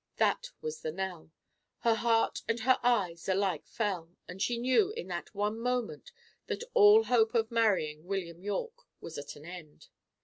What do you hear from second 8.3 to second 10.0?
Yorke was at an end.